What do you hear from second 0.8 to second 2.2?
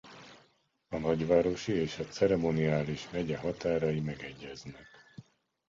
A nagyvárosi és a